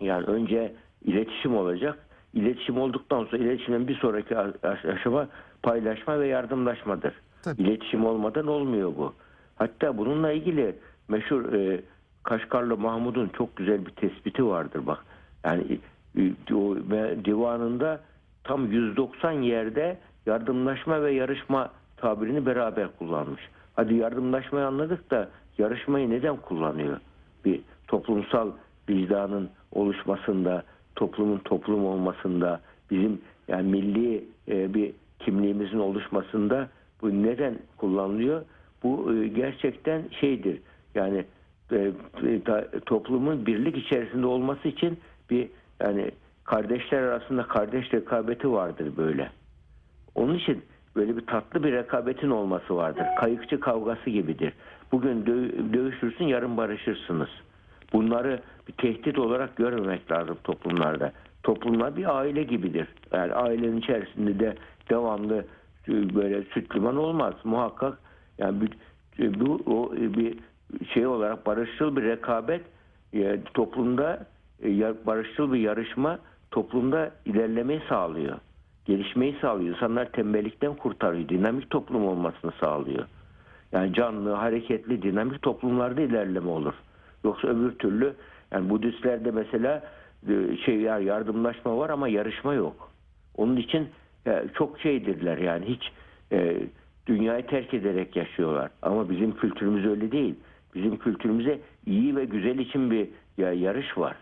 yani 0.00 0.24
önce 0.26 0.72
iletişim 1.04 1.56
olacak. 1.56 1.98
İletişim 2.34 2.78
olduktan 2.78 3.24
sonra 3.24 3.42
iletişimin 3.42 3.88
bir 3.88 3.94
sonraki 3.96 4.38
aş- 4.38 4.84
aşama 4.84 5.28
paylaşma 5.62 6.20
ve 6.20 6.26
yardımlaşmadır. 6.26 7.12
Tabii. 7.42 7.62
İletişim 7.62 8.04
olmadan 8.06 8.46
olmuyor 8.46 8.92
bu. 8.98 9.14
Hatta 9.56 9.98
bununla 9.98 10.32
ilgili 10.32 10.74
meşhur 11.08 11.52
e, 11.52 11.80
Kaşgarlı 12.22 12.76
Mahmud'un 12.76 13.28
çok 13.28 13.56
güzel 13.56 13.86
bir 13.86 13.90
tespiti 13.90 14.46
vardır 14.46 14.86
bak. 14.86 15.04
Yani 15.44 15.78
e, 16.18 16.54
o 16.54 16.76
divanında 17.24 18.00
tam 18.44 18.72
190 18.72 19.32
yerde 19.32 19.98
yardımlaşma 20.26 21.02
ve 21.02 21.12
yarışma 21.12 21.70
tabirini 22.02 22.46
beraber 22.46 22.88
kullanmış. 22.98 23.42
Hadi 23.74 23.94
yardımlaşmayı 23.94 24.66
anladık 24.66 25.10
da 25.10 25.28
yarışmayı 25.58 26.10
neden 26.10 26.36
kullanıyor? 26.36 27.00
Bir 27.44 27.60
toplumsal 27.88 28.50
vicdanın 28.88 29.50
oluşmasında, 29.72 30.62
toplumun 30.96 31.38
toplum 31.38 31.84
olmasında, 31.86 32.60
bizim 32.90 33.20
yani 33.48 33.70
milli 33.70 34.24
e, 34.48 34.74
bir 34.74 34.92
kimliğimizin 35.18 35.78
oluşmasında 35.78 36.68
bu 37.02 37.22
neden 37.22 37.58
kullanılıyor? 37.76 38.42
Bu 38.82 39.12
e, 39.14 39.28
gerçekten 39.28 40.02
şeydir. 40.20 40.60
Yani 40.94 41.24
e, 41.72 41.92
toplumun 42.86 43.46
birlik 43.46 43.76
içerisinde 43.76 44.26
olması 44.26 44.68
için 44.68 44.98
bir 45.30 45.48
yani 45.80 46.10
kardeşler 46.44 47.02
arasında 47.02 47.42
kardeş 47.42 47.94
rekabeti 47.94 48.52
vardır 48.52 48.92
böyle. 48.96 49.30
Onun 50.14 50.34
için 50.34 50.62
böyle 50.96 51.16
bir 51.16 51.26
tatlı 51.26 51.64
bir 51.64 51.72
rekabetin 51.72 52.30
olması 52.30 52.76
vardır. 52.76 53.06
Kayıkçı 53.20 53.60
kavgası 53.60 54.10
gibidir. 54.10 54.52
Bugün 54.92 55.24
dö- 55.24 55.72
dövüşürsün, 55.72 56.24
yarın 56.24 56.56
barışırsınız. 56.56 57.28
Bunları 57.92 58.40
bir 58.68 58.72
tehdit 58.72 59.18
olarak 59.18 59.56
görmemek 59.56 60.12
lazım 60.12 60.36
toplumlarda. 60.44 61.12
Toplumlar 61.42 61.96
bir 61.96 62.18
aile 62.18 62.42
gibidir. 62.42 62.88
Yani 63.12 63.32
ailenin 63.32 63.76
içerisinde 63.76 64.38
de 64.38 64.54
devamlı 64.90 65.44
e, 65.88 66.14
böyle 66.14 66.42
süt 66.42 66.76
olmaz. 66.76 67.34
Muhakkak 67.44 67.98
yani 68.38 68.68
e, 69.18 69.40
bu 69.40 69.60
o 69.66 69.94
e, 69.94 70.14
bir 70.14 70.38
şey 70.94 71.06
olarak 71.06 71.46
barışçıl 71.46 71.96
bir 71.96 72.02
rekabet 72.02 72.62
toplumda 73.54 74.26
barışçıl 75.06 75.52
bir 75.52 75.58
yarışma 75.58 76.18
toplumda 76.50 77.10
ilerlemeyi 77.24 77.82
sağlıyor. 77.88 78.38
Gelişmeyi 78.84 79.36
sağlıyor. 79.40 79.74
İnsanlar 79.74 80.12
tembellikten 80.12 80.74
kurtarıyor. 80.74 81.28
Dinamik 81.28 81.70
toplum 81.70 82.06
olmasını 82.06 82.52
sağlıyor. 82.60 83.06
Yani 83.72 83.94
canlı, 83.94 84.32
hareketli, 84.32 85.02
dinamik 85.02 85.42
toplumlarda 85.42 86.00
ilerleme 86.00 86.50
olur. 86.50 86.74
Yoksa 87.24 87.48
öbür 87.48 87.78
türlü 87.78 88.14
yani 88.52 88.70
Budistlerde 88.70 89.30
mesela 89.30 89.82
e, 90.28 90.56
şey 90.56 90.80
ya 90.80 90.98
yardımlaşma 90.98 91.78
var 91.78 91.90
ama 91.90 92.08
yarışma 92.08 92.54
yok. 92.54 92.90
Onun 93.36 93.56
için 93.56 93.88
çok 94.54 94.80
şeydirler 94.80 95.38
yani 95.38 95.66
hiç 95.66 95.92
e, 96.32 96.62
dünyayı 97.06 97.46
terk 97.46 97.74
ederek 97.74 98.16
yaşıyorlar. 98.16 98.70
Ama 98.82 99.10
bizim 99.10 99.36
kültürümüz 99.36 99.86
öyle 99.86 100.12
değil. 100.12 100.34
Bizim 100.74 100.96
kültürümüze 100.96 101.60
iyi 101.86 102.16
ve 102.16 102.24
güzel 102.24 102.58
için 102.58 102.90
bir 102.90 103.08
ya, 103.38 103.52
yarış 103.52 103.98
var. 103.98 104.16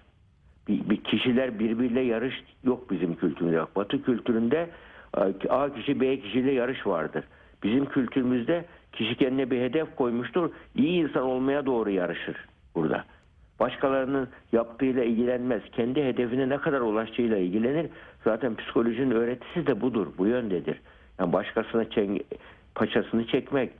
Bir, 0.69 0.91
bir 0.91 0.97
kişiler 0.97 1.59
birbiriyle 1.59 2.01
yarış 2.01 2.35
yok 2.65 2.91
bizim 2.91 3.15
kültürümüzde. 3.15 3.63
Batı 3.77 4.03
kültüründe 4.03 4.71
e, 5.17 5.49
A 5.49 5.75
kişi 5.75 6.01
B 6.01 6.21
kişiyle 6.21 6.53
yarış 6.53 6.87
vardır. 6.87 7.25
Bizim 7.63 7.87
kültürümüzde 7.87 8.65
kişi 8.93 9.15
kendine 9.17 9.51
bir 9.51 9.61
hedef 9.61 9.97
koymuştur. 9.97 10.51
İyi 10.77 11.03
insan 11.03 11.23
olmaya 11.23 11.67
doğru 11.67 11.91
yarışır 11.91 12.37
burada. 12.75 13.05
Başkalarının 13.61 14.29
yaptığıyla 14.53 15.05
ilgilenmez. 15.05 15.63
Kendi 15.73 16.05
hedefine 16.05 16.49
ne 16.49 16.59
kadar 16.59 16.81
ulaştığıyla 16.81 17.39
ilgilenir. 17.39 17.87
Zaten 18.25 18.57
psikolojinin 18.57 19.11
öğretisi 19.11 19.67
de 19.67 19.81
budur. 19.81 20.07
Bu 20.19 20.27
yöndedir. 20.27 20.81
Yani 21.19 21.33
başkasına 21.33 21.83
çeng- 21.83 22.23
paçasını 22.75 23.27
çekmek, 23.27 23.73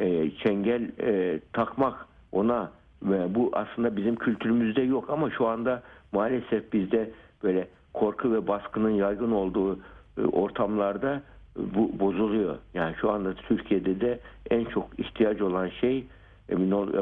e, 0.00 0.30
çengel 0.30 0.90
e, 1.00 1.40
takmak 1.52 2.06
ona 2.32 2.70
ve 3.02 3.34
bu 3.34 3.50
aslında 3.52 3.96
bizim 3.96 4.16
kültürümüzde 4.16 4.82
yok 4.82 5.10
ama 5.10 5.30
şu 5.30 5.46
anda 5.46 5.82
maalesef 6.14 6.72
bizde 6.72 7.10
böyle 7.42 7.68
korku 7.92 8.32
ve 8.32 8.48
baskının 8.48 8.90
yaygın 8.90 9.30
olduğu 9.30 9.78
e, 10.18 10.20
ortamlarda 10.20 11.22
e, 11.58 11.74
bu 11.74 12.00
bozuluyor. 12.00 12.56
Yani 12.74 12.94
şu 13.00 13.10
anda 13.10 13.34
Türkiye'de 13.34 14.00
de 14.00 14.20
en 14.50 14.64
çok 14.64 14.98
ihtiyaç 14.98 15.40
olan 15.40 15.68
şey 15.68 16.04
emin 16.48 16.70
ol 16.70 16.88
e, 16.88 16.92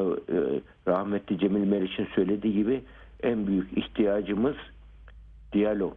rahmetli 0.87 1.39
Cemil 1.39 1.67
Meriç'in 1.67 2.07
söylediği 2.15 2.53
gibi 2.53 2.83
en 3.23 3.47
büyük 3.47 3.77
ihtiyacımız 3.77 4.55
diyalog. 5.53 5.93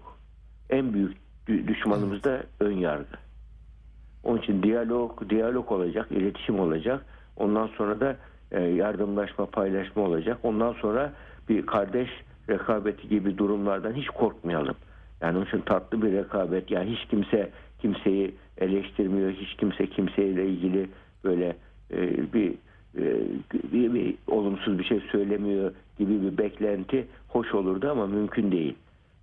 En 0.70 0.92
büyük 0.92 1.16
dü- 1.48 1.68
düşmanımız 1.68 2.24
da 2.24 2.42
ön 2.60 2.72
yargı. 2.72 3.16
Onun 4.24 4.38
için 4.38 4.62
diyalog, 4.62 5.30
diyalog 5.30 5.72
olacak, 5.72 6.06
iletişim 6.10 6.60
olacak. 6.60 7.06
Ondan 7.36 7.66
sonra 7.66 8.00
da 8.00 8.16
yardımlaşma, 8.58 9.46
paylaşma 9.46 10.02
olacak. 10.02 10.38
Ondan 10.42 10.72
sonra 10.72 11.12
bir 11.48 11.66
kardeş 11.66 12.08
rekabeti 12.48 13.08
gibi 13.08 13.38
durumlardan 13.38 13.92
hiç 13.92 14.08
korkmayalım. 14.08 14.76
Yani 15.20 15.36
onun 15.36 15.46
için 15.46 15.60
tatlı 15.60 16.02
bir 16.02 16.12
rekabet. 16.12 16.70
Yani 16.70 16.90
hiç 16.90 17.08
kimse 17.08 17.50
kimseyi 17.78 18.34
eleştirmiyor, 18.58 19.30
hiç 19.30 19.54
kimse 19.54 19.86
kimseyle 19.86 20.46
ilgili 20.48 20.88
böyle 21.24 21.56
e, 21.90 22.32
bir, 22.32 22.50
e, 22.98 23.04
bir, 23.72 23.94
bir 23.94 24.14
olumsuz 24.26 24.78
bir 24.78 24.84
şey 24.84 25.00
söylemiyor 25.12 25.72
gibi 25.98 26.22
bir 26.22 26.38
beklenti 26.38 27.06
hoş 27.28 27.54
olurdu 27.54 27.90
ama 27.90 28.06
mümkün 28.06 28.52
değil. 28.52 28.74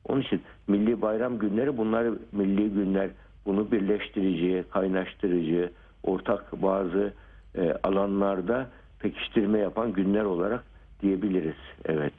Onun 0.06 0.22
için 0.22 0.42
milli 0.68 1.02
bayram 1.02 1.40
günleri 1.40 1.78
bunlar 1.78 2.08
milli 2.32 2.70
günler 2.70 3.10
bunu 3.46 3.72
birleştirici, 3.72 4.64
kaynaştırıcı, 4.72 5.72
ortak 6.04 6.62
bazı 6.62 7.14
e, 7.56 7.74
alanlarda 7.84 8.70
pekiştirme 9.00 9.60
yapan 9.60 9.94
günler 9.94 10.24
olarak 10.24 10.64
diyebiliriz. 11.02 11.56
Evet. 11.86 12.14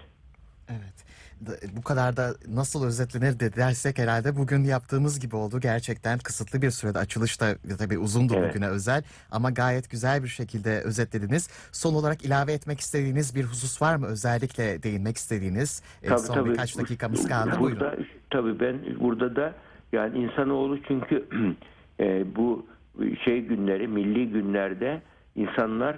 Evet. 0.83 1.05
Da- 1.47 1.77
Bu 1.77 1.83
kadar 1.83 2.17
da 2.17 2.35
nasıl 2.49 2.87
özetlenir 2.87 3.41
de 3.41 3.57
dersek 3.57 3.99
herhalde 3.99 4.37
bugün 4.37 4.65
yaptığımız 4.65 5.21
gibi 5.21 5.37
oldu. 5.37 5.61
Gerçekten 5.61 6.19
kısıtlı 6.19 6.63
bir 6.63 6.71
sürede 6.71 6.99
açılış 6.99 7.41
da 7.41 7.55
tabii 7.79 7.99
uzundu 7.99 8.35
Evet. 8.37 8.51
bugüne 8.51 8.69
özel 8.69 9.03
ama 9.31 9.51
gayet 9.51 9.91
güzel 9.91 10.23
bir 10.23 10.29
şekilde 10.29 10.81
özetlediniz. 10.81 11.49
Son 11.73 11.95
olarak 11.95 12.25
ilave 12.25 12.53
etmek 12.53 12.81
istediğiniz 12.81 13.35
bir 13.35 13.45
husus 13.45 13.83
var 13.83 13.97
mı? 13.97 14.07
Özellikle 14.07 14.83
değinmek 14.83 15.17
istediğiniz 15.17 15.83
e, 16.03 16.19
son 16.19 16.47
birkaç 16.47 16.79
dakikamız 16.79 17.29
kaldı. 17.29 17.51
Buyurun. 17.61 17.81
Burada, 17.81 17.97
tabii 18.31 18.61
ben 18.61 18.77
burada 19.01 19.37
da 19.37 19.55
yani 19.93 20.19
insanoğlu 20.19 20.79
çünkü 20.89 21.25
e, 22.01 22.37
bu 22.37 22.67
şey 23.25 23.41
günleri, 23.41 23.89
milli 23.89 24.29
günlerde 24.31 25.03
insanlar 25.37 25.97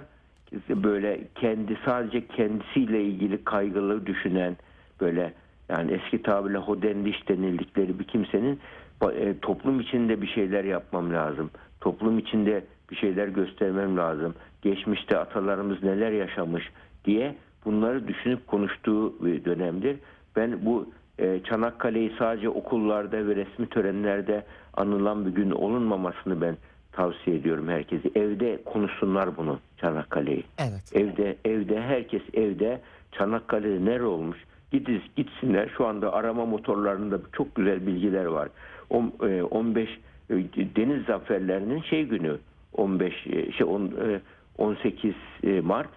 böyle 0.69 1.19
kendi 1.35 1.77
sadece 1.85 2.27
kendisiyle 2.27 3.03
ilgili 3.03 3.43
kaygılı 3.43 4.05
düşünen 4.05 4.57
böyle 5.01 5.33
yani 5.69 5.91
eski 5.91 6.21
tabirle 6.21 6.57
hodendiş 6.57 7.29
denildikleri 7.29 7.99
bir 7.99 8.03
kimsenin 8.03 8.59
e, 9.01 9.39
toplum 9.39 9.79
içinde 9.79 10.21
bir 10.21 10.27
şeyler 10.27 10.63
yapmam 10.63 11.13
lazım. 11.13 11.49
Toplum 11.81 12.19
içinde 12.19 12.63
bir 12.91 12.95
şeyler 12.95 13.27
göstermem 13.27 13.97
lazım. 13.97 14.35
geçmişte 14.61 15.17
atalarımız 15.17 15.83
neler 15.83 16.11
yaşamış 16.11 16.63
diye 17.05 17.35
bunları 17.65 18.07
düşünüp 18.07 18.47
konuştuğu 18.47 19.25
bir 19.25 19.45
dönemdir. 19.45 19.97
Ben 20.35 20.65
bu 20.65 20.89
e, 21.19 21.39
Çanakkale'yi 21.43 22.11
sadece 22.19 22.49
okullarda 22.49 23.27
ve 23.27 23.35
resmi 23.35 23.69
törenlerde 23.69 24.45
anılan 24.73 25.25
bir 25.25 25.31
gün 25.31 25.51
olunmamasını 25.51 26.41
ben 26.41 26.57
tavsiye 26.91 27.35
ediyorum 27.37 27.67
herkese. 27.67 28.09
Evde 28.15 28.63
konuşsunlar 28.65 29.37
bunu 29.37 29.59
Çanakkale'yi. 29.77 30.43
Evet. 30.57 30.91
Evde 30.93 31.37
evde 31.45 31.81
herkes 31.81 32.21
evde 32.33 32.81
Çanakkale'de 33.11 33.85
nere 33.85 34.03
olmuş? 34.03 34.37
Gidiz 34.71 35.01
gitsinler. 35.15 35.69
Şu 35.77 35.85
anda 35.85 36.13
arama 36.13 36.45
motorlarında 36.45 37.19
çok 37.33 37.55
güzel 37.55 37.87
bilgiler 37.87 38.25
var. 38.25 38.49
On- 38.89 39.13
e, 39.29 39.43
15 39.43 39.89
e, 40.29 40.33
deniz 40.75 41.05
zaferlerinin 41.05 41.81
şey 41.81 42.03
günü 42.03 42.37
15 42.73 43.27
e, 43.27 43.51
şey 43.51 43.67
on- 43.67 43.93
e, 44.09 44.21
18 44.57 45.15
e, 45.43 45.61
Mart 45.61 45.89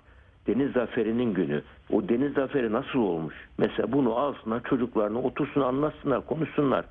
deniz 0.46 0.72
zaferinin 0.72 1.34
günü. 1.34 1.62
O 1.92 2.08
deniz 2.08 2.32
zaferi 2.32 2.72
nasıl 2.72 2.98
olmuş? 2.98 3.34
Mesela 3.58 3.92
bunu 3.92 4.14
alsınlar 4.16 4.62
çocuklarına 4.62 5.18
otursun 5.18 5.60
anlatsınlar 5.60 6.26
konuşsunlar. 6.26 6.84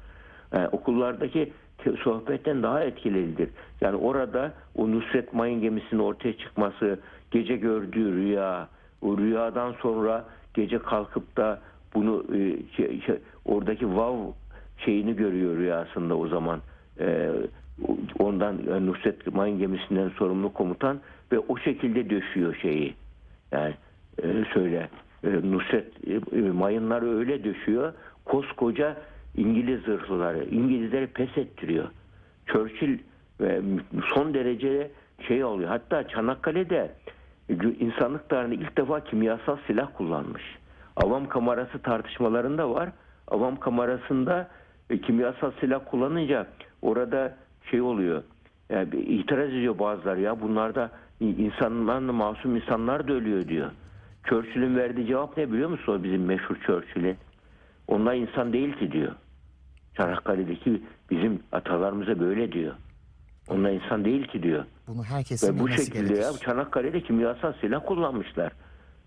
E, 0.53 0.67
okullardaki 0.67 1.53
te- 1.77 1.95
sohbetten 2.03 2.63
daha 2.63 2.83
etkilidir. 2.83 3.49
Yani 3.81 3.95
orada 3.95 4.53
o 4.75 4.91
Nusret 4.91 5.33
Mayın 5.33 5.61
gemisinin 5.61 6.01
ortaya 6.01 6.37
çıkması, 6.37 6.99
gece 7.31 7.55
gördüğü 7.57 8.15
rüya, 8.15 8.67
o 9.01 9.17
rüyadan 9.17 9.71
sonra 9.81 10.25
gece 10.61 10.79
kalkıp 10.79 11.37
da 11.37 11.59
bunu 11.93 12.25
e, 12.35 12.39
şey- 12.75 13.01
şey- 13.01 13.19
oradaki 13.45 13.95
vav 13.95 14.15
şeyini 14.77 15.15
görüyor 15.15 15.57
rüyasında 15.57 16.17
o 16.17 16.27
zaman. 16.27 16.61
E, 16.99 17.29
ondan 18.19 18.57
e, 18.67 18.85
Nusret 18.85 19.33
Mayın 19.33 19.59
gemisinden 19.59 20.09
sorumlu 20.09 20.53
komutan 20.53 20.99
ve 21.31 21.39
o 21.39 21.57
şekilde 21.57 22.09
döşüyor 22.09 22.55
şeyi. 22.55 22.95
Yani 23.51 23.73
e, 24.23 24.27
söyle 24.53 24.89
e, 25.23 25.29
Nusret 25.51 25.87
e, 26.07 26.37
e, 26.37 26.41
mayınları 26.51 27.17
öyle 27.17 27.43
döşüyor. 27.43 27.93
Koskoca 28.25 28.97
İngiliz 29.37 29.81
zırhlıları 29.81 30.45
İngilizleri 30.45 31.07
pes 31.07 31.37
ettiriyor. 31.37 31.87
Churchill 32.45 32.97
e, 33.41 33.61
son 34.13 34.33
derece 34.33 34.91
şey 35.27 35.43
oluyor. 35.43 35.69
Hatta 35.69 36.07
Çanakkale'de 36.07 36.91
insanlık 37.79 38.29
tarihinde 38.29 38.55
ilk 38.55 38.77
defa 38.77 39.03
kimyasal 39.03 39.57
silah 39.67 39.87
kullanmış. 39.97 40.43
Avam 40.95 41.29
kamerası 41.29 41.79
tartışmalarında 41.79 42.69
var. 42.69 42.89
Avam 43.27 43.59
kamerasında 43.59 44.47
e, 44.89 45.01
kimyasal 45.01 45.51
silah 45.59 45.79
kullanınca 45.85 46.47
orada 46.81 47.35
şey 47.71 47.81
oluyor. 47.81 48.23
Yani 48.69 48.91
bir 48.91 49.07
itiraz 49.07 49.49
ediyor 49.49 49.79
bazıları 49.79 50.21
ya 50.21 50.41
bunlarda 50.41 50.91
insanlar 51.19 51.99
masum 51.99 52.55
insanlar 52.55 53.07
da 53.07 53.13
ölüyor 53.13 53.47
diyor. 53.47 53.71
Churchill'in 54.23 54.77
verdiği 54.77 55.07
cevap 55.07 55.37
ne 55.37 55.51
biliyor 55.51 55.69
musun 55.69 55.93
o 55.93 56.03
bizim 56.03 56.25
meşhur 56.25 56.55
Churchill'in? 56.55 57.17
Onlar 57.87 58.13
insan 58.13 58.53
değil 58.53 58.73
ki 58.73 58.91
diyor. 58.91 59.11
Çanakkale'deki 59.97 60.81
bizim 61.11 61.39
atalarımıza 61.51 62.19
böyle 62.19 62.51
diyor. 62.51 62.73
Onlar 63.49 63.71
insan 63.71 64.05
değil 64.05 64.27
ki 64.27 64.43
diyor. 64.43 64.65
Bunu 64.87 65.03
herkesin 65.03 65.47
Ve 65.47 65.59
bu 65.59 65.65
bilmesi 65.65 65.85
şekilde 65.85 66.03
gerekir. 66.07 66.21
ya 66.21 66.31
Çanakkale'de 66.45 67.01
kimyasal 67.03 67.53
silah 67.61 67.85
kullanmışlar. 67.87 68.51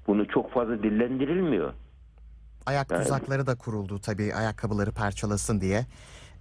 Bunu 0.07 0.29
çok 0.29 0.53
fazla 0.53 0.83
dillendirilmiyor. 0.83 1.73
Ayak 2.67 2.91
Yani- 2.91 3.03
tuzakları 3.03 3.47
da 3.47 3.55
kuruldu 3.55 3.99
tabii 3.99 4.35
ayakkabıları 4.35 4.93
parçalasın 4.93 5.61
diye. 5.61 5.87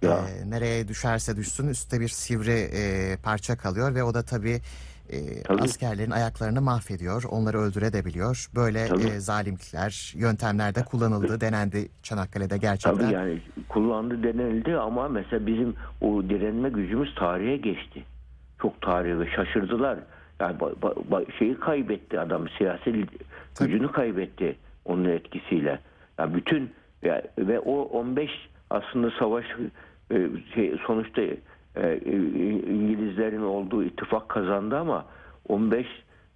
Ya. 0.02 0.18
Ee, 0.18 0.50
nereye 0.50 0.88
düşerse 0.88 1.36
düşsün 1.36 1.68
üstte 1.68 2.00
bir 2.00 2.08
sivri 2.08 2.50
e, 2.74 3.16
parça 3.22 3.56
kalıyor 3.56 3.94
ve 3.94 4.02
o 4.02 4.14
da 4.14 4.22
tabii, 4.22 4.60
e, 5.10 5.42
Tabii. 5.42 5.62
askerlerin 5.62 6.10
ayaklarını 6.10 6.60
mahvediyor. 6.60 7.22
Onları 7.30 7.58
öldürebiliyor. 7.58 8.46
Böyle 8.54 8.86
Tabii. 8.86 9.02
e, 9.02 9.20
zalimlikler, 9.20 10.12
yöntemlerde 10.16 10.84
kullanıldı, 10.84 11.40
denendi 11.40 11.88
Çanakkale'de 12.02 12.58
gerçekten. 12.58 13.00
Tabii 13.00 13.14
yani 13.14 13.40
kullandı 13.68 14.22
denildi 14.22 14.76
ama 14.76 15.08
mesela 15.08 15.46
bizim 15.46 15.74
o 16.00 16.22
direnme 16.28 16.68
gücümüz 16.70 17.14
tarihe 17.14 17.56
geçti. 17.56 18.04
Çok 18.62 18.80
tarihe 18.82 19.18
ve 19.20 19.30
şaşırdılar. 19.36 19.98
Yani 20.40 20.56
ba- 20.56 20.74
ba- 21.10 21.38
şeyi 21.38 21.54
kaybetti 21.60 22.20
adam 22.20 22.48
siyasi 22.58 23.04
gücünü 23.60 23.92
kaybetti 23.92 24.56
onun 24.84 25.04
etkisiyle. 25.04 25.80
Yani 26.18 26.34
bütün 26.34 26.70
ya- 27.02 27.22
ve 27.38 27.60
o 27.60 27.82
15 27.82 28.30
aslında 28.70 29.10
savaş 29.18 29.44
e, 30.10 30.28
şey, 30.54 30.76
sonuçta 30.86 31.22
e, 31.76 31.88
e, 31.90 32.12
İngilizlerin 32.50 33.42
olduğu 33.42 33.84
ittifak 33.84 34.28
kazandı 34.28 34.78
ama 34.78 35.04
15 35.48 35.86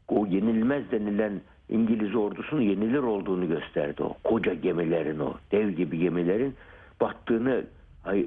o 0.09 0.27
yenilmez 0.27 0.90
denilen 0.90 1.40
İngiliz 1.68 2.14
ordusunun 2.14 2.61
yenilir 2.61 2.99
olduğunu 2.99 3.49
gösterdi 3.49 4.03
o. 4.03 4.16
Koca 4.25 4.55
gemilerin 4.55 5.18
o 5.18 5.35
dev 5.53 5.68
gibi 5.68 5.99
gemilerin 5.99 6.55
battığını 7.01 7.64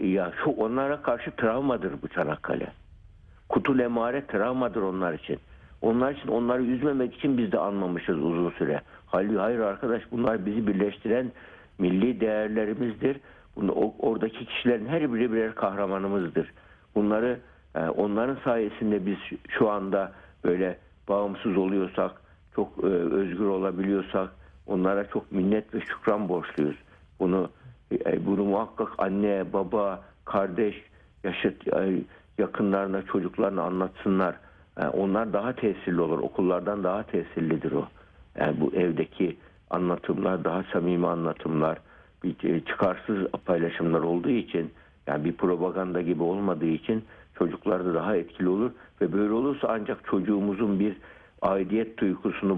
ya 0.01 0.31
şu 0.43 0.49
onlara 0.49 1.01
karşı 1.01 1.31
travmadır 1.31 2.01
bu 2.01 2.07
Çanakkale. 2.07 2.67
Kutul 3.49 3.79
emare 3.79 4.25
travmadır 4.25 4.81
onlar 4.81 5.13
için. 5.13 5.39
Onlar 5.81 6.11
için 6.11 6.27
onları 6.27 6.63
üzmemek 6.63 7.15
için 7.15 7.37
biz 7.37 7.51
de 7.51 7.59
anmamışız 7.59 8.17
uzun 8.17 8.49
süre. 8.49 8.81
Halbuki 9.05 9.37
hayır 9.37 9.59
arkadaş 9.59 10.01
bunlar 10.11 10.45
bizi 10.45 10.67
birleştiren 10.67 11.31
milli 11.77 12.19
değerlerimizdir. 12.19 13.17
Bunu, 13.55 13.71
oradaki 13.99 14.45
kişilerin 14.45 14.85
her 14.85 15.13
biri 15.13 15.31
birer 15.33 15.55
kahramanımızdır. 15.55 16.51
Bunları 16.95 17.39
e, 17.75 17.79
onların 17.79 18.37
sayesinde 18.43 19.05
biz 19.05 19.17
şu 19.49 19.69
anda 19.69 20.11
böyle 20.43 20.77
bağımsız 21.09 21.57
oluyorsak, 21.57 22.11
çok 22.55 22.83
e, 22.83 22.87
özgür 22.87 23.45
olabiliyorsak 23.45 24.29
onlara 24.67 25.07
çok 25.09 25.31
minnet 25.31 25.73
ve 25.73 25.81
şükran 25.81 26.29
borçluyuz. 26.29 26.77
Bunu 27.19 27.49
e, 27.91 28.25
bunu 28.25 28.43
muhakkak 28.43 28.89
anne, 28.97 29.53
baba, 29.53 30.01
kardeş, 30.25 30.83
yaşıt 31.23 31.67
e, 31.67 32.01
yakınlarına, 32.37 33.01
çocuklarına 33.01 33.63
anlatsınlar. 33.63 34.35
E, 34.77 34.87
onlar 34.87 35.33
daha 35.33 35.53
tesirli 35.53 36.01
olur. 36.01 36.19
Okullardan 36.19 36.83
daha 36.83 37.03
tesirlidir 37.03 37.71
o. 37.71 37.87
Yani 38.39 38.61
bu 38.61 38.73
evdeki 38.73 39.37
anlatımlar 39.69 40.43
daha 40.43 40.63
samimi 40.73 41.07
anlatımlar, 41.07 41.77
bir 42.23 42.43
e, 42.43 42.59
çıkarsız 42.65 43.27
paylaşımlar 43.45 43.99
olduğu 43.99 44.29
için 44.29 44.71
yani 45.09 45.25
bir 45.25 45.33
propaganda 45.33 46.01
gibi 46.01 46.23
olmadığı 46.23 46.69
için 46.69 47.03
çocuklarda 47.37 47.93
daha 47.93 48.15
etkili 48.15 48.49
olur 48.49 48.71
ve 49.01 49.13
böyle 49.13 49.33
olursa 49.33 49.67
ancak 49.71 50.05
çocuğumuzun 50.05 50.79
bir 50.79 50.95
aidiyet 51.41 51.97
duygusunu 51.97 52.53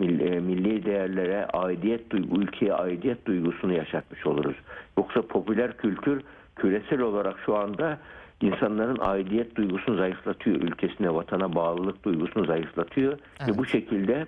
e, 0.00 0.40
milli 0.40 0.84
değerlere 0.84 1.46
aidiyet 1.46 2.10
duygu, 2.10 2.40
ülkeye 2.40 2.74
aidiyet 2.74 3.26
duygusunu 3.26 3.72
yaşatmış 3.72 4.26
oluruz. 4.26 4.56
Yoksa 4.98 5.22
popüler 5.22 5.76
kültür 5.76 6.22
küresel 6.56 7.00
olarak 7.00 7.36
şu 7.46 7.56
anda 7.56 7.98
insanların 8.40 8.98
aidiyet 9.00 9.56
duygusunu 9.56 9.96
zayıflatıyor. 9.96 10.56
Ülkesine, 10.56 11.14
vatana 11.14 11.54
bağlılık 11.54 12.04
duygusunu 12.04 12.46
zayıflatıyor. 12.46 13.18
Evet. 13.40 13.54
Ve 13.54 13.58
bu 13.58 13.66
şekilde 13.66 14.26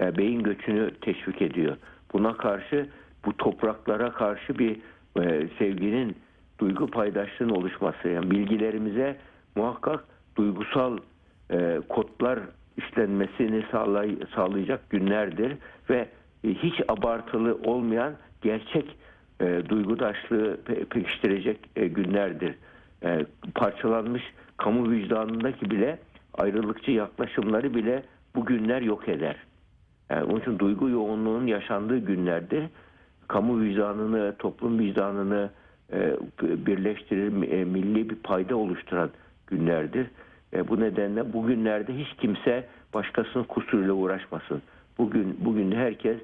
e, 0.00 0.16
beyin 0.16 0.42
göçünü 0.42 0.90
teşvik 1.00 1.42
ediyor. 1.42 1.76
Buna 2.12 2.36
karşı 2.36 2.86
bu 3.24 3.36
topraklara 3.36 4.12
karşı 4.12 4.58
bir 4.58 4.76
e, 5.20 5.48
sevginin 5.58 6.16
duygu 6.58 6.86
paydaşlığının 6.86 7.54
oluşması. 7.54 8.08
Yani 8.08 8.30
bilgilerimize 8.30 9.16
muhakkak 9.56 10.04
duygusal 10.36 10.98
e, 11.50 11.80
kodlar 11.88 12.38
işlenmesini 12.76 13.64
sağlay, 13.72 14.16
sağlayacak 14.34 14.90
günlerdir 14.90 15.56
ve 15.90 16.08
e, 16.44 16.48
hiç 16.48 16.74
abartılı 16.88 17.58
olmayan 17.64 18.14
gerçek 18.42 18.96
e, 19.40 19.62
duygudaşlığı 19.68 20.58
pe- 20.66 20.84
pekiştirecek 20.84 21.58
e, 21.76 21.86
günlerdir. 21.86 22.54
E, 23.04 23.26
parçalanmış 23.54 24.22
kamu 24.56 24.90
vicdanındaki 24.90 25.70
bile 25.70 25.98
ayrılıkçı 26.34 26.90
yaklaşımları 26.90 27.74
bile 27.74 28.02
bu 28.34 28.44
günler 28.44 28.82
yok 28.82 29.08
eder. 29.08 29.36
Yani 30.10 30.24
onun 30.24 30.40
için 30.40 30.58
duygu 30.58 30.88
yoğunluğunun 30.88 31.46
yaşandığı 31.46 31.98
günlerde 31.98 32.68
kamu 33.28 33.60
vicdanını, 33.60 34.34
toplum 34.38 34.78
vicdanını 34.78 35.50
e, 35.52 35.57
birleştirir, 36.42 37.52
e, 37.52 37.64
milli 37.64 38.10
bir 38.10 38.16
payda 38.16 38.56
oluşturan 38.56 39.10
günlerdir. 39.46 40.06
E, 40.52 40.68
bu 40.68 40.80
nedenle 40.80 41.32
bu 41.32 41.46
günlerde 41.46 41.98
hiç 41.98 42.08
kimse 42.20 42.66
başkasının 42.94 43.44
kusuruyla 43.44 43.92
uğraşmasın. 43.92 44.62
Bugün 44.98 45.36
bugün 45.40 45.72
herkes 45.72 46.16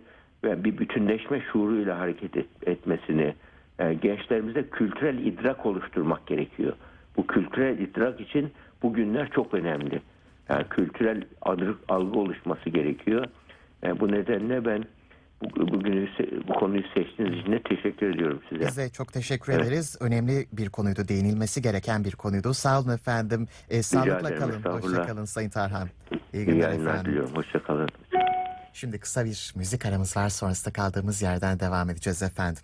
bir 0.44 0.78
bütünleşme 0.78 1.40
şuuruyla 1.52 1.98
hareket 1.98 2.36
et- 2.36 2.68
etmesini, 2.68 3.34
e, 3.78 3.94
gençlerimizde 3.94 4.68
kültürel 4.68 5.18
idrak 5.18 5.66
oluşturmak 5.66 6.26
gerekiyor. 6.26 6.72
Bu 7.16 7.26
kültürel 7.26 7.78
idrak 7.78 8.20
için 8.20 8.50
bu 8.82 8.92
günler 8.92 9.30
çok 9.30 9.54
önemli. 9.54 10.00
Yani 10.48 10.64
kültürel 10.70 11.22
algı 11.88 12.18
oluşması 12.18 12.70
gerekiyor. 12.70 13.24
E, 13.84 14.00
bu 14.00 14.12
nedenle 14.12 14.64
ben 14.64 14.84
bu, 15.42 15.68
bugünü 15.72 16.06
se- 16.08 16.48
bu 16.48 16.52
konuyu 16.54 16.82
seçtiğiniz 16.94 17.38
için 17.40 17.52
de 17.52 17.62
teşekkür 17.62 18.14
ediyorum 18.14 18.40
size. 18.48 18.66
Biz 18.66 18.76
de 18.76 18.88
çok 18.90 19.12
teşekkür 19.12 19.52
Evet. 19.52 19.62
ederiz. 19.66 19.96
Önemli 20.00 20.46
bir 20.52 20.68
konuydu, 20.68 21.08
değinilmesi 21.08 21.62
gereken 21.62 22.04
bir 22.04 22.12
konuydu. 22.12 22.54
Sağ 22.54 22.80
olun 22.80 22.90
efendim. 22.94 23.48
E, 23.70 23.82
sağlıkla 23.82 24.30
ederim, 24.30 24.62
kalın, 24.62 24.80
hoşça 24.80 25.02
kalın 25.02 25.24
Sayın 25.24 25.50
Tarhan. 25.50 25.88
İyi 26.32 26.44
günler 26.46 26.68
efendim. 26.72 27.04
diliyorum. 27.04 27.34
Hoşçakalın. 27.36 27.88
Şimdi 28.72 28.98
kısa 28.98 29.24
bir 29.24 29.52
müzik 29.56 29.86
aramız 29.86 30.16
var 30.16 30.28
sonrasında 30.28 30.72
kaldığımız 30.72 31.22
yerden 31.22 31.60
devam 31.60 31.90
edeceğiz 31.90 32.22
efendim. 32.22 32.62